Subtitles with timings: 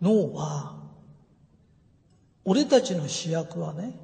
[0.00, 0.76] 脳は、
[2.44, 3.98] 俺たちの主役はね、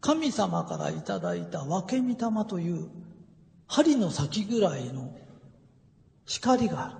[0.00, 2.88] 神様からいただいた分け御霊という
[3.66, 5.16] 針の先ぐらいの
[6.26, 6.94] 光がある。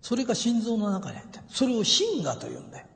[0.00, 1.38] それが心臓の中に入って。
[1.48, 2.86] それを心がというんだよ。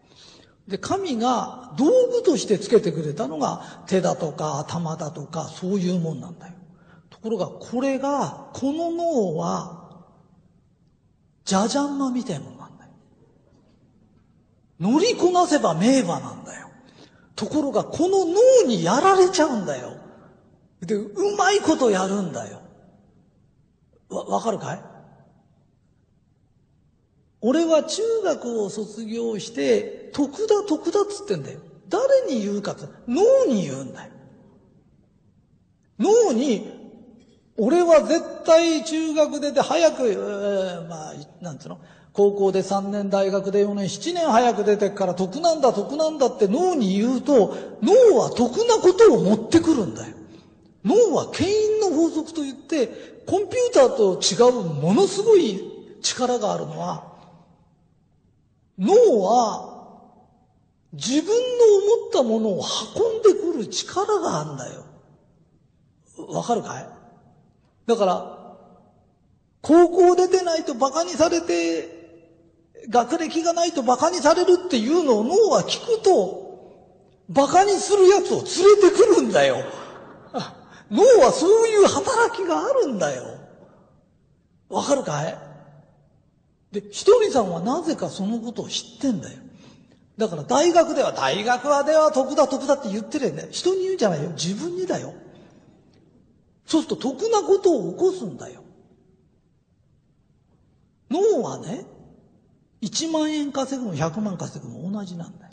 [0.67, 6.55] で、神が道具としてつけてくれたのが手だとか頭だとかそういうもんなんだよ。
[7.09, 10.05] ところがこれが、この脳は、
[11.45, 12.56] じゃじゃんまみたいなもん。
[14.79, 16.69] 乗りこなせば名馬なんだよ。
[17.35, 19.97] ところがこの脳にやられちゃうんだよ。
[20.81, 22.61] で、うまいことやるんだよ。
[24.09, 24.83] わ、わかるかい？
[27.41, 31.61] 俺は中学を卒業して、得だ得だっつってんだよ。
[31.89, 34.11] 誰に言うかって脳に言うんだよ。
[35.99, 36.73] 脳に、
[37.57, 41.79] 俺は絶対中学出て早く、えー、まあ、なんつうの？
[42.17, 50.17] 高校で3年、大学で4年、7年早く出てから得なんだ、得なんだって脳に言うと、脳は得なことを持ってくるんだよ。
[50.83, 52.87] 脳は牽引の法則といって、
[53.27, 55.61] コンピューターと違うものすごい
[56.01, 57.13] 力があるのは、
[58.79, 59.75] 脳は
[60.95, 62.63] 自分の思ったものを
[62.97, 64.85] 運んでくる力があるんだよ。
[66.29, 66.89] わかるかい？
[67.87, 68.57] だから、
[69.61, 71.96] 高校出てないと馬鹿にされて、
[72.89, 76.47] 学歴がないと馬鹿にされるっていうのを脳は聞くと、
[77.29, 78.45] 馬鹿にする奴を連
[78.81, 79.57] れてくるんだよ。
[80.91, 83.25] 脳はそういう働きがあるんだよ。
[84.69, 85.39] わかるかい？
[86.73, 89.39] で、ひとりさんはなぜかそのことを知ってんだよ。
[90.17, 93.49] だから大学では、大学はでは得だ得だって言ってるよね。
[93.51, 94.31] 人に言うんじゃないよ。
[94.31, 95.15] 自分にだよ。
[96.65, 98.63] そうすると得なことを起こすんだよ。
[101.11, 101.85] 脳はね、
[102.83, 105.53] 1万円稼ぐも100万稼ぐも同じなんだよ。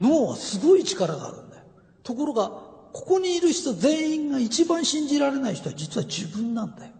[0.00, 1.62] 脳はすごい力があるんだよ。
[2.02, 2.48] ところが、
[2.92, 6.92] ここにいる人全員が一番信じられない人は実は自分なんだよ。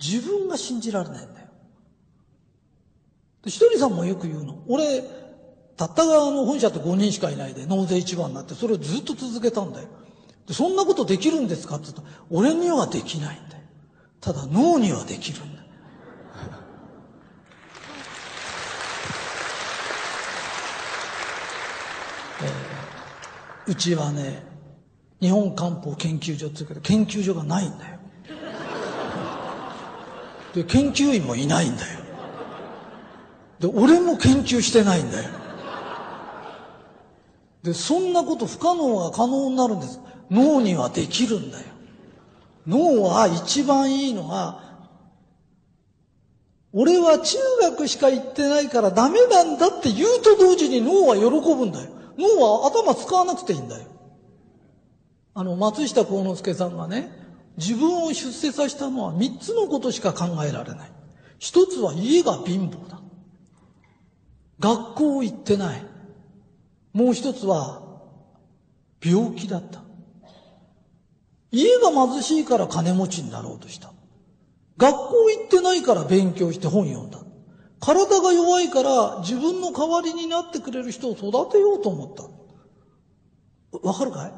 [0.00, 1.46] 自分が信じられないんだよ。
[3.46, 4.62] ひとりさんもよく言うの。
[4.66, 5.02] 俺、
[5.76, 9.88] たったがあの本社って5人しかいないで、納税一番になって、それをずっと続けたんだよ。
[10.46, 13.62] でそんなことできるんですかって言うと、俺にはできないんだよ。
[14.20, 15.55] ただ脳にはできるんだよ。
[23.66, 24.42] うちはね、
[25.20, 27.98] 日本漢方研究所っていうけど、研究所がないんだよ。
[30.54, 32.00] で、研究員もいないんだよ。
[33.60, 35.30] で、俺も研究してないんだよ。
[37.62, 40.00] で、そんなこと不可能が可能になるんです。
[40.30, 41.64] 脳にはできるんだよ。
[42.66, 44.60] 脳は一番いいのが、
[46.72, 51.90] 俺は中学しか行ってないからダメなんだって言うと同時に脳は喜ぶんだよ。
[52.18, 53.88] 脳は頭使わなくていいんだよ。
[55.34, 57.10] あの、松下幸之助さんがね、
[57.56, 60.92] 自分を出世させたのは三つのことしか考えられない。
[61.38, 63.00] 一つは家が貧乏だ。
[64.58, 65.86] 学校行ってない。
[66.92, 67.82] もう一つは、
[69.04, 69.82] 病気だった。
[71.50, 73.92] 家が貧しいから金持ちになろうとした。
[74.78, 77.25] 学校行ってないから勉強して本読んだ。
[77.86, 82.14] 体が弱いから自分の代わりになってくれる人を育てようと思っ
[83.72, 83.78] た。
[83.78, 84.32] わかるかい？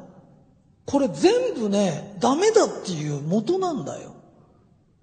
[0.85, 4.13] これ全部ね、ダメだっていう元なんだよ。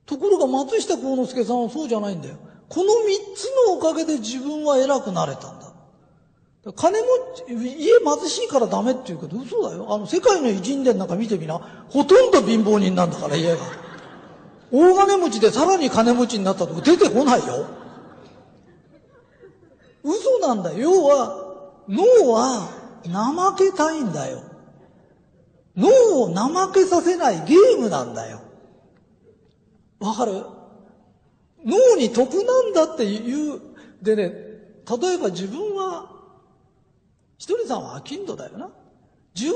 [0.05, 2.37] ところが松下幸之助さんはそうじゃないんだよ。
[2.69, 5.73] この三つのおかげで自分は偉くなれたんだ。
[6.77, 7.07] 金持
[7.49, 9.93] ち、家貧しいからダメって言うけど嘘だよ。
[9.93, 11.59] あの世界の偉人伝なんか見てみな。
[11.89, 13.59] ほとんど貧乏人なんだから家が。
[14.71, 17.67] 大金持ちでさらに金持ちになったとこ出てこないよ。
[20.07, 20.73] 嘘なんだ。
[20.73, 22.69] 要は、脳は
[23.05, 24.43] 怠けたいんだよ。
[25.77, 25.89] 脳
[26.23, 28.41] を怠けさせないゲームなんだよ。
[29.99, 30.45] わかる？
[31.65, 33.61] 脳に得なんだっていう、
[34.01, 36.13] でね、例えば自分は、
[37.39, 38.71] ひとりさんはアキンドだよな。
[39.35, 39.51] 16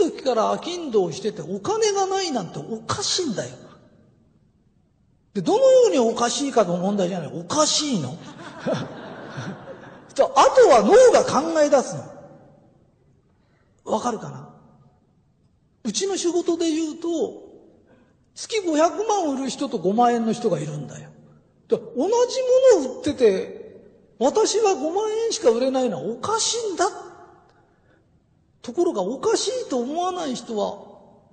[0.00, 3.50] の時からアキンドをしててお金がないなんておかしいんだよ。
[5.34, 7.32] で、どのようにおかしいかの問題じゃない。
[7.34, 8.16] おかしいの。
[10.24, 13.92] あとは脳が考え出すの。
[13.92, 14.48] わかるかな？
[15.84, 17.08] うちの仕事で言うと、
[18.34, 21.10] 月500万売る人と5万円の人がいるんだよ。
[21.68, 22.08] 同じも
[22.82, 23.82] のを売ってて、
[24.18, 26.84] 私は5万円しか売れないのはおかしいんだ。
[28.62, 30.72] ところがおかしいと思わない人は、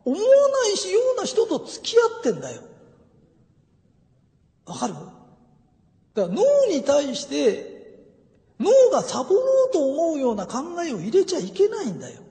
[0.05, 2.61] 思わないしような人と付き合ってんだよ。
[4.65, 4.93] わかる？
[4.93, 5.09] だか
[6.15, 7.74] ら脳に対して
[8.59, 12.21] 脳がサボろうと思うような考えを入れちゃいけないんだよ。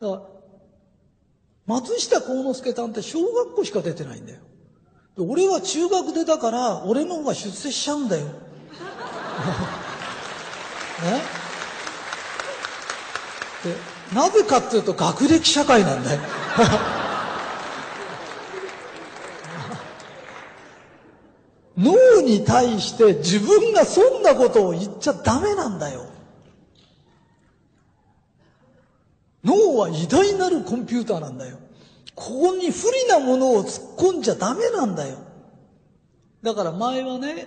[0.00, 0.22] だから、
[1.66, 4.40] 松下幸之助さんって小学校しか出てないんだよ。
[5.18, 8.26] 俺は中学出だから、俺の方が出世しちゃうんだよ。
[11.02, 11.22] ね？
[13.64, 13.74] で
[14.14, 16.20] なぜかっていうと学歴社会なんだよ。
[21.76, 26.06] 脳に対して自分がそんなことを言っちゃダメなんだよ。
[29.44, 31.58] 脳は偉大なるコンピューターなんだよ。
[32.14, 35.18] ここに不利なものを突っ込んじゃダメなんだよ。
[36.42, 37.46] だから前はね、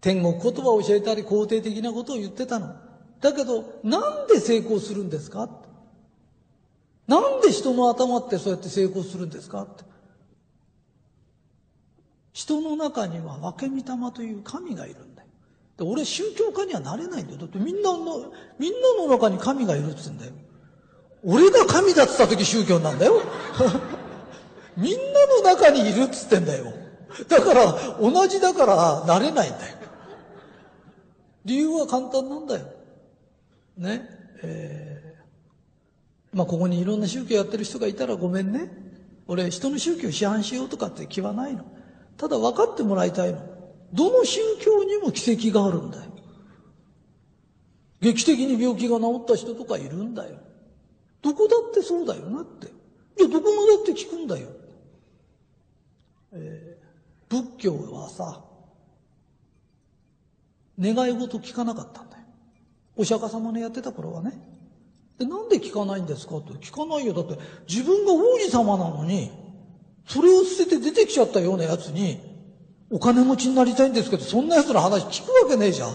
[0.00, 2.76] 天国言葉を教えたり肯定的なことを言ってたの。
[3.20, 5.48] だけど、なんで成功するんですか
[7.06, 9.84] なんで人の頭ってそうやって成功するんですかって。
[12.34, 15.28] 人の中には分け御霊という神がいるんだよ。
[15.78, 17.38] で俺宗教家にはなれないんだよ。
[17.38, 20.32] だってみんなの、みんなの中に神がいるっつうんだよ。
[21.22, 23.22] 俺が神だっつった時宗教なんだよ。
[24.76, 26.72] みんなの中にいるっつってんだよ。
[27.28, 29.76] だから、同じだからなれないんだよ。
[31.44, 32.66] 理由は簡単なんだよ。
[33.78, 34.08] ね。
[34.42, 38.72] えー、まあ、ここにいろんな宗教やってる人がいたらごめんね。
[39.28, 41.64] 俺、人の宗教を批判しようとかって気はないの。
[42.16, 43.40] ただ分かってもらいたいの。
[43.92, 46.04] どの宗教にも奇跡があるんだよ。
[48.00, 50.36] 劇的に病気が治った人とかいるんだよ。
[51.22, 52.66] どこだってそうだよなって。
[52.66, 54.48] いや、どこまだって聞くんだよ。
[56.32, 58.42] えー、仏教はさ、
[60.78, 62.24] 願い事聞かなかったんだよ。
[62.96, 64.32] お釈迦様のやってた頃はね。
[65.18, 67.14] で、なんで聞かないんですかって聞かないよ。
[67.14, 67.38] だって
[67.68, 69.30] 自分が王子様なのに、
[70.06, 72.20] それを捨てて出てきちゃったようなやつに、
[72.90, 75.94] お金持ちになりたいんですけど、そんなやつの話聞くわけねえじゃん。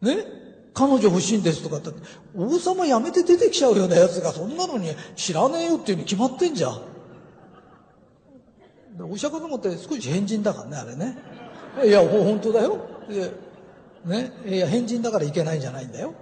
[0.00, 0.24] ね？
[0.72, 1.90] 彼女欲しいんですとかって、
[2.36, 6.80] 王様辞めて出てきちゃうようなやつがそんなのに知らねえよっていうに決まってんじゃん。
[9.00, 11.18] お釈迦様って少し変人だからね、あれね。
[11.84, 12.78] いや、ほ本当だよ。
[14.04, 16.14] ね、いや、変人だからいけないんじゃないんだよ。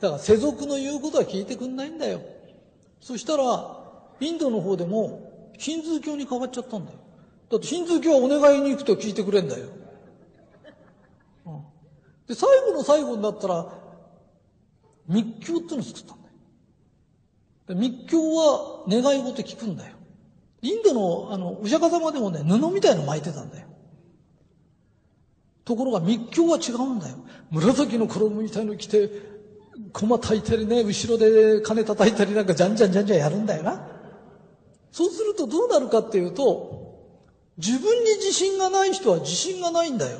[0.00, 2.20] だから世俗の言うことは聞いてくんないんだよ。
[3.00, 3.81] そしたら、
[4.20, 6.98] インドの方でもヒンズー教に変わっちゃったんだよ。
[7.50, 9.66] だってヒンズー教はお願いに行くと聞いてくれんだよ。
[11.46, 11.60] うん、
[12.26, 13.72] で、最後の最後になったら、
[15.06, 16.34] 密教っていうのを作ったんだよ。
[17.68, 19.96] で密教は願い事聞くんだよ。
[20.62, 23.66] インドの、あの、お釈迦様でもね、布みたいの巻いてたんだよ。
[25.64, 27.16] ところが密教は違うんだよ。
[27.50, 29.10] 紫の衣みたいの着て、
[29.92, 33.91] 駒炊いたりね、後ろで金叩いたりなんかじゃんじゃんじゃんじゃんやるんだよな。
[34.92, 36.92] そうするとどうなるかっていうと、
[37.58, 40.18] 自分に自信がない人は自信がないんだよ。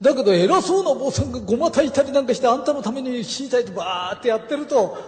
[0.00, 4.98] だけど偉そうな坊さんがごま炊いたりなんかしてあんたのために死にたいとバーってやってると、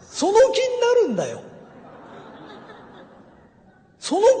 [0.00, 1.42] その気になるんだよ。
[3.98, 4.38] その気にな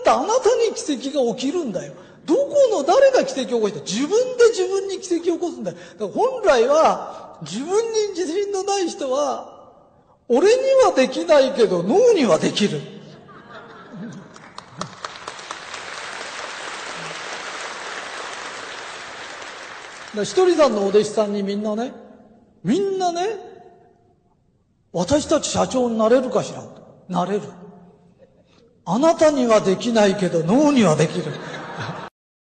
[0.00, 1.92] ったあなたに奇跡が起きるんだよ。
[2.24, 3.80] どこの誰が奇跡を起こした？
[3.80, 5.76] 自分で自分に奇跡を起こすんだよ。
[5.76, 9.57] だから本来は自分に自信のない人は
[10.28, 12.80] 俺にはできないけど脳にはできる。
[20.24, 21.92] ひとりさんのお弟子さんにみんなね、
[22.64, 23.22] みんなね、
[24.92, 26.64] 私たち社長になれるかしら
[27.08, 27.42] なれる。
[28.84, 31.24] あなたにはできないけど脳にはできる。